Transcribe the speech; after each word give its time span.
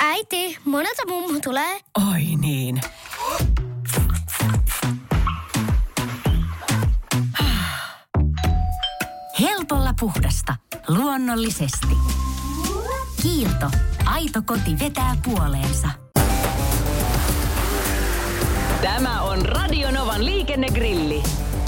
Äiti, 0.00 0.58
monelta 0.64 1.02
mummu 1.08 1.40
tulee? 1.40 1.80
Oi 2.12 2.22
niin. 2.40 2.80
Helpolla 9.40 9.94
puhdasta. 10.00 10.56
Luonnollisesti. 10.88 11.96
Kiilto. 13.22 13.70
Aito 14.04 14.42
koti 14.42 14.78
vetää 14.78 15.16
puoleensa. 15.24 15.88
Tämä 18.82 19.22
on 19.22 19.46
Radionovan 19.46 20.24
liikennegrilli. 20.24 21.22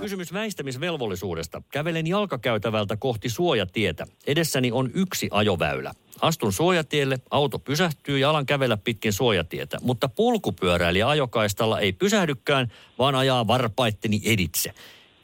Kysymys 0.00 0.32
väistämisvelvollisuudesta. 0.32 1.62
Kävelen 1.72 2.06
jalkakäytävältä 2.06 2.96
kohti 2.96 3.28
suojatietä. 3.28 4.06
Edessäni 4.26 4.72
on 4.72 4.90
yksi 4.94 5.28
ajoväylä. 5.30 5.94
Astun 6.20 6.52
suojatielle, 6.52 7.18
auto 7.30 7.58
pysähtyy 7.58 8.18
ja 8.18 8.30
alan 8.30 8.46
kävellä 8.46 8.76
pitkin 8.76 9.12
suojatietä, 9.12 9.78
mutta 9.82 10.08
polkupyöräilijä 10.08 11.08
ajokaistalla 11.08 11.80
ei 11.80 11.92
pysähdykään, 11.92 12.72
vaan 12.98 13.14
ajaa 13.14 13.46
varpaitteni 13.46 14.20
editse. 14.24 14.72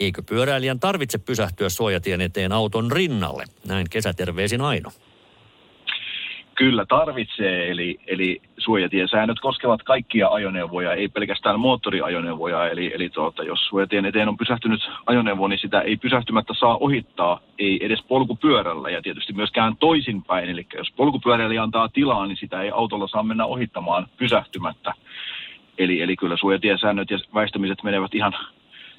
Eikö 0.00 0.22
pyöräilijän 0.22 0.80
tarvitse 0.80 1.18
pysähtyä 1.18 1.68
suojatien 1.68 2.20
eteen 2.20 2.52
auton 2.52 2.92
rinnalle? 2.92 3.44
Näin 3.66 3.86
kesäterveisin 3.90 4.60
Aino. 4.60 4.92
Kyllä 6.56 6.86
tarvitsee, 6.86 7.70
eli, 7.70 7.98
eli 8.06 8.40
suojatiesäännöt 8.58 9.40
koskevat 9.40 9.82
kaikkia 9.82 10.28
ajoneuvoja, 10.28 10.92
ei 10.92 11.08
pelkästään 11.08 11.60
moottoriajoneuvoja. 11.60 12.68
Eli, 12.68 12.92
eli 12.94 13.10
tuota, 13.10 13.42
jos 13.42 13.66
suojatien 13.68 14.06
eteen 14.06 14.28
on 14.28 14.36
pysähtynyt 14.36 14.90
ajoneuvo, 15.06 15.48
niin 15.48 15.58
sitä 15.58 15.80
ei 15.80 15.96
pysähtymättä 15.96 16.54
saa 16.54 16.76
ohittaa, 16.76 17.40
ei 17.58 17.86
edes 17.86 18.02
polkupyörällä 18.08 18.90
ja 18.90 19.02
tietysti 19.02 19.32
myöskään 19.32 19.76
toisinpäin. 19.76 20.50
Eli 20.50 20.66
jos 20.76 20.92
polkupyöräilijä 20.96 21.62
antaa 21.62 21.88
tilaa, 21.88 22.26
niin 22.26 22.36
sitä 22.36 22.62
ei 22.62 22.70
autolla 22.70 23.08
saa 23.08 23.22
mennä 23.22 23.44
ohittamaan 23.44 24.06
pysähtymättä. 24.16 24.94
Eli, 25.78 26.02
eli 26.02 26.16
kyllä 26.16 26.36
suojatiesäännöt 26.36 27.10
ja 27.10 27.18
väistämiset 27.34 27.82
menevät 27.82 28.14
ihan 28.14 28.32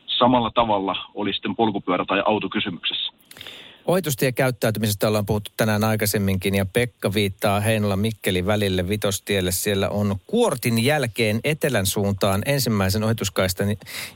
samalla 0.05 0.51
tavalla, 0.53 0.95
oli 1.15 1.33
sitten 1.33 1.55
polkupyörä 1.55 2.05
tai 2.05 2.23
auto 2.25 2.49
kysymyksessä. 2.49 3.16
Ohitustiekäyttäytymisestä 3.87 5.07
ollaan 5.07 5.25
puhuttu 5.25 5.51
tänään 5.57 5.83
aikaisemminkin 5.83 6.55
ja 6.55 6.65
Pekka 6.65 7.13
viittaa 7.13 7.59
Heinola 7.59 7.95
Mikkeli 7.95 8.45
välille 8.45 8.89
Vitostielle. 8.89 9.51
Siellä 9.51 9.89
on 9.89 10.15
Kuortin 10.27 10.85
jälkeen 10.85 11.39
etelän 11.43 11.85
suuntaan 11.85 12.41
ensimmäisen 12.45 13.03
ohituskaistan 13.03 13.67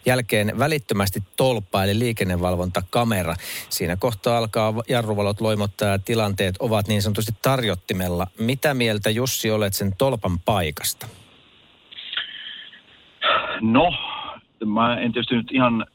jälkeen 0.05 0.59
välittömästi 0.59 1.23
tolppa 1.37 1.83
eli 1.83 1.99
liikennevalvontakamera. 1.99 3.35
Siinä 3.69 3.95
kohtaa 3.95 4.37
alkaa 4.37 4.73
jarruvalot 4.89 5.41
loimottaa 5.41 5.89
ja 5.89 5.99
tilanteet 5.99 6.55
ovat 6.59 6.87
niin 6.87 7.01
sanotusti 7.01 7.31
tarjottimella. 7.41 8.27
Mitä 8.39 8.73
mieltä 8.73 9.09
Jussi 9.09 9.51
olet 9.51 9.73
sen 9.73 9.95
tolpan 9.97 10.39
paikasta? 10.39 11.07
No, 13.61 13.91
mä 14.65 14.99
en 14.99 15.13
tietysti 15.13 15.35
nyt 15.35 15.51
ihan 15.51 15.85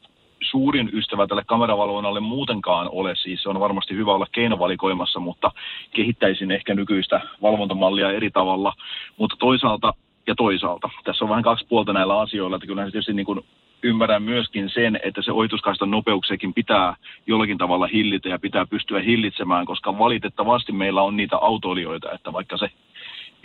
suurin 0.57 0.91
ystävä 0.93 1.27
tälle 1.27 1.45
kameravalvonnalle 1.47 2.21
muutenkaan 2.21 2.89
ole. 2.93 3.15
Siis 3.17 3.43
se 3.43 3.49
on 3.49 3.61
varmasti 3.61 3.95
hyvä 3.95 4.15
olla 4.15 4.27
keinovalikoimassa, 4.33 5.21
mutta 5.21 5.53
kehittäisin 5.91 6.51
ehkä 6.51 6.75
nykyistä 6.75 7.21
valvontamallia 7.43 8.11
eri 8.11 8.31
tavalla. 8.31 8.73
Mutta 9.17 9.37
toisaalta 9.39 9.95
ja 10.27 10.35
toisaalta. 10.35 10.91
Tässä 11.05 11.25
on 11.25 11.29
vähän 11.29 11.45
kaksi 11.45 11.67
puolta 11.69 11.93
näillä 11.93 12.21
asioilla, 12.21 12.57
että 12.57 12.67
kyllähän 12.67 12.93
tietysti 12.93 13.13
niin 13.13 13.27
kuin 13.27 13.41
ymmärrän 13.83 14.23
myöskin 14.23 14.71
sen, 14.71 15.01
että 15.03 15.23
se 15.23 15.33
ohituskaistan 15.33 15.91
nopeuksiakin 15.91 16.55
pitää 16.55 16.97
jollakin 17.27 17.59
tavalla 17.59 17.87
hillitä 17.87 18.29
ja 18.29 18.39
pitää 18.39 18.67
pystyä 18.67 19.01
hillitsemään, 19.01 19.67
koska 19.67 19.99
valitettavasti 19.99 20.73
meillä 20.73 21.03
on 21.03 21.17
niitä 21.17 21.37
autoilijoita, 21.37 22.13
että 22.13 22.33
vaikka 22.33 22.57
se 22.57 22.71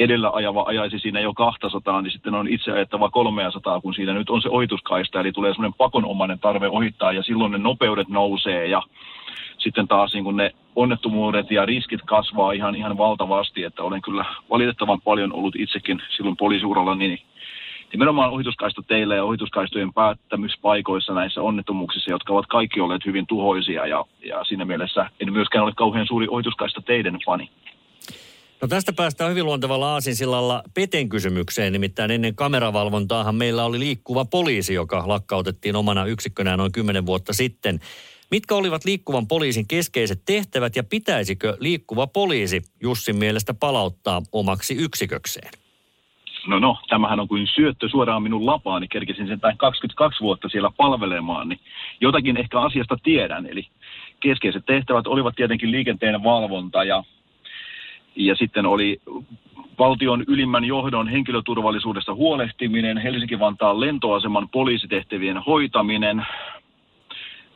edellä 0.03 0.29
ajava 0.33 0.63
ajaisi 0.67 0.99
siinä 0.99 1.19
jo 1.19 1.33
200, 1.33 2.01
niin 2.01 2.11
sitten 2.11 2.35
on 2.35 2.47
itse 2.47 2.71
ajettava 2.71 3.09
300, 3.09 3.81
kun 3.81 3.93
siinä 3.93 4.13
nyt 4.13 4.29
on 4.29 4.41
se 4.41 4.49
ohituskaista, 4.49 5.19
eli 5.19 5.31
tulee 5.31 5.53
semmoinen 5.53 5.77
pakonomainen 5.77 6.39
tarve 6.39 6.69
ohittaa, 6.69 7.11
ja 7.11 7.23
silloin 7.23 7.51
ne 7.51 7.57
nopeudet 7.57 8.07
nousee, 8.07 8.67
ja 8.67 8.81
sitten 9.57 9.87
taas 9.87 10.13
niin 10.13 10.23
kun 10.23 10.37
ne 10.37 10.51
onnettomuudet 10.75 11.51
ja 11.51 11.65
riskit 11.65 12.01
kasvaa 12.05 12.51
ihan, 12.51 12.75
ihan 12.75 12.97
valtavasti, 12.97 13.63
että 13.63 13.83
olen 13.83 14.01
kyllä 14.01 14.25
valitettavan 14.49 15.01
paljon 15.01 15.33
ollut 15.33 15.55
itsekin 15.55 16.01
silloin 16.09 16.37
poliisiuralla, 16.37 16.95
niin 16.95 17.19
nimenomaan 17.93 18.31
ohituskaista 18.31 18.81
teille 18.87 19.15
ja 19.15 19.23
ohituskaistojen 19.23 19.93
päättämyspaikoissa 19.93 21.13
näissä 21.13 21.41
onnettomuuksissa, 21.41 22.11
jotka 22.11 22.33
ovat 22.33 22.45
kaikki 22.47 22.81
olleet 22.81 23.05
hyvin 23.05 23.27
tuhoisia, 23.27 23.85
ja, 23.85 24.05
ja 24.25 24.43
siinä 24.43 24.65
mielessä 24.65 25.09
en 25.19 25.33
myöskään 25.33 25.63
ole 25.63 25.73
kauhean 25.75 26.07
suuri 26.07 26.27
ohituskaista 26.29 26.81
teidän 26.81 27.17
fani. 27.25 27.49
No 28.61 28.67
tästä 28.67 28.93
päästään 28.93 29.29
hyvin 29.29 29.45
luontevalla 29.45 29.93
aasinsillalla 29.93 30.63
Peten 30.73 31.09
kysymykseen. 31.09 31.73
Nimittäin 31.73 32.11
ennen 32.11 32.35
kameravalvontaahan 32.35 33.35
meillä 33.35 33.65
oli 33.65 33.79
liikkuva 33.79 34.25
poliisi, 34.25 34.73
joka 34.73 35.03
lakkautettiin 35.07 35.75
omana 35.75 36.05
yksikkönään 36.05 36.59
noin 36.59 36.71
10 36.71 37.05
vuotta 37.05 37.33
sitten. 37.33 37.79
Mitkä 38.31 38.55
olivat 38.55 38.85
liikkuvan 38.85 39.27
poliisin 39.27 39.67
keskeiset 39.67 40.21
tehtävät 40.25 40.75
ja 40.75 40.83
pitäisikö 40.83 41.57
liikkuva 41.59 42.07
poliisi 42.07 42.61
Jussin 42.81 43.15
mielestä 43.15 43.53
palauttaa 43.53 44.21
omaksi 44.31 44.73
yksikökseen? 44.73 45.51
No 46.47 46.59
no, 46.59 46.77
tämähän 46.89 47.19
on 47.19 47.27
kuin 47.27 47.47
syöttö 47.55 47.89
suoraan 47.89 48.23
minun 48.23 48.45
lapaani. 48.45 48.87
Kerkesin 48.87 49.27
sen 49.27 49.39
22 49.57 50.21
vuotta 50.21 50.49
siellä 50.49 50.71
palvelemaan, 50.77 51.49
niin 51.49 51.59
jotakin 52.01 52.37
ehkä 52.37 52.61
asiasta 52.61 52.97
tiedän. 53.03 53.45
Eli 53.45 53.67
keskeiset 54.19 54.65
tehtävät 54.65 55.07
olivat 55.07 55.35
tietenkin 55.35 55.71
liikenteen 55.71 56.23
valvonta 56.23 56.83
ja 56.83 57.03
ja 58.15 58.35
sitten 58.35 58.65
oli 58.65 59.01
valtion 59.79 60.23
ylimmän 60.27 60.63
johdon 60.63 61.07
henkilöturvallisuudesta 61.07 62.13
huolehtiminen, 62.13 62.97
Helsinki-Vantaan 62.97 63.79
lentoaseman 63.79 64.49
poliisitehtävien 64.49 65.37
hoitaminen, 65.37 66.25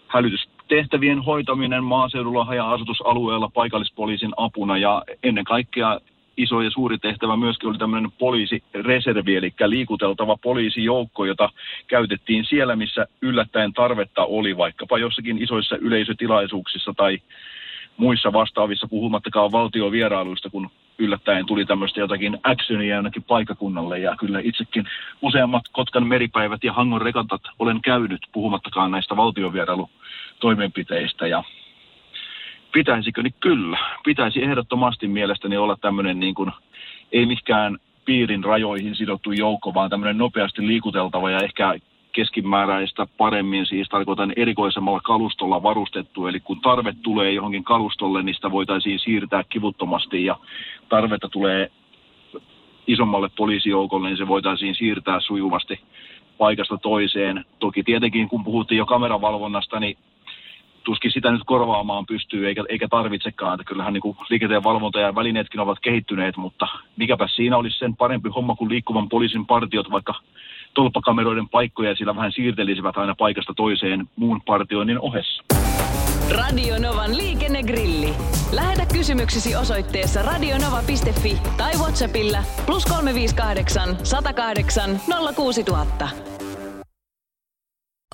hälytystehtävien 0.08 1.24
hoitaminen 1.24 1.84
maaseudulla 1.84 2.46
haja-asutusalueella 2.46 3.50
paikallispoliisin 3.54 4.32
apuna. 4.38 4.78
Ja 4.78 5.04
ennen 5.24 5.44
kaikkea 5.44 6.00
iso 6.38 6.62
ja 6.62 6.72
suuri 6.72 6.98
tehtävä 6.98 7.38
myöskin 7.38 7.70
oli 7.70 7.78
tämmöinen 7.78 8.12
poliisireservi, 8.12 9.36
eli 9.36 9.54
liikuteltava 9.68 10.38
poliisijoukko, 10.38 11.26
jota 11.26 11.50
käytettiin 11.88 12.46
siellä, 12.46 12.76
missä 12.76 13.08
yllättäen 13.22 13.74
tarvetta 13.74 14.26
oli, 14.26 14.58
vaikkapa 14.58 14.98
jossakin 14.98 15.44
isoissa 15.44 15.78
yleisötilaisuuksissa 15.78 16.94
tai 16.98 17.20
muissa 17.98 18.34
vastaavissa, 18.34 18.88
puhumattakaan 18.88 19.52
valtiovierailuista, 19.52 20.50
kun 20.50 20.70
yllättäen 20.98 21.46
tuli 21.46 21.66
tämmöistä 21.66 22.00
jotakin 22.00 22.38
actionia 22.44 22.96
jonnekin 22.96 23.24
paikakunnalle. 23.24 24.00
Ja 24.00 24.16
kyllä 24.20 24.40
itsekin 24.44 24.86
useammat 25.22 25.64
Kotkan 25.72 26.08
meripäivät 26.08 26.64
ja 26.64 26.74
Hangon 26.74 27.02
rekantat 27.02 27.42
olen 27.60 27.82
käynyt, 27.82 28.22
puhumattakaan 28.32 28.92
näistä 28.92 29.18
valtiovierailutoimenpiteistä. 29.18 31.28
Ja 31.28 31.44
pitäisikö, 32.72 33.24
niin 33.24 33.36
kyllä. 33.40 33.78
Pitäisi 34.06 34.44
ehdottomasti 34.44 35.08
mielestäni 35.08 35.58
olla 35.58 35.78
tämmöinen 35.82 36.20
niin 36.20 36.36
kuin, 36.36 36.52
ei 37.12 37.26
mikään 37.26 37.78
piirin 38.06 38.44
rajoihin 38.44 38.96
sidottu 38.96 39.32
joukko, 39.32 39.74
vaan 39.74 39.90
tämmöinen 39.90 40.18
nopeasti 40.18 40.68
liikuteltava 40.68 41.32
ja 41.32 41.40
ehkä 41.40 41.76
keskimääräistä 42.16 43.08
paremmin, 43.18 43.66
siis 43.66 43.90
tarkoitan 43.90 44.34
erikoisemmalla 44.36 45.00
kalustolla 45.00 45.64
varustettu, 45.64 46.28
eli 46.28 46.40
kun 46.40 46.62
tarve 46.62 46.94
tulee 47.04 47.32
johonkin 47.32 47.64
kalustolle, 47.64 48.24
niin 48.24 48.36
sitä 48.36 48.52
voitaisiin 48.52 49.00
siirtää 49.00 49.44
kivuttomasti 49.44 50.26
ja 50.26 50.36
tarvetta 50.90 51.30
tulee 51.30 51.72
isommalle 52.88 53.30
poliisijoukolle, 53.38 54.08
niin 54.08 54.18
se 54.18 54.28
voitaisiin 54.28 54.76
siirtää 54.76 55.20
sujuvasti 55.20 55.80
paikasta 56.38 56.78
toiseen. 56.78 57.46
Toki 57.60 57.84
tietenkin, 57.84 58.30
kun 58.30 58.44
puhuttiin 58.44 58.78
jo 58.78 58.86
kameravalvonnasta, 58.86 59.80
niin 59.80 59.98
tuskin 60.84 61.12
sitä 61.12 61.32
nyt 61.32 61.42
korvaamaan 61.46 62.06
pystyy 62.06 62.48
eikä, 62.48 62.64
eikä 62.70 62.88
tarvitsekaan. 62.88 63.54
Että 63.54 63.68
kyllähän 63.68 63.94
niin 63.94 64.16
liikenteen 64.30 64.64
valvonta 64.64 65.00
ja 65.00 65.16
välineetkin 65.16 65.60
ovat 65.60 65.80
kehittyneet, 65.80 66.38
mutta 66.38 66.68
mikäpä 66.98 67.28
siinä 67.28 67.58
olisi 67.58 67.80
sen 67.80 67.96
parempi 67.96 68.30
homma 68.30 68.56
kuin 68.56 68.70
liikkuvan 68.70 69.10
poliisin 69.10 69.46
partiot, 69.46 69.92
vaikka 69.92 70.14
tolppakameroiden 70.76 71.50
paikkoja 71.50 71.96
sillä 71.96 72.16
vähän 72.16 72.32
siirtelisivät 72.32 72.98
aina 72.98 73.16
paikasta 73.18 73.54
toiseen 73.54 74.08
muun 74.16 74.42
partioinnin 74.42 75.00
ohessa. 75.00 75.44
Radio 76.32 76.80
Novan 76.80 77.18
liikennegrilli. 77.18 78.14
Lähetä 78.52 78.86
kysymyksesi 78.94 79.56
osoitteessa 79.56 80.22
radionova.fi 80.22 81.38
tai 81.58 81.72
Whatsappilla 81.74 82.44
plus 82.66 82.86
358 82.86 83.98
108 84.04 85.00
06000. 85.36 86.35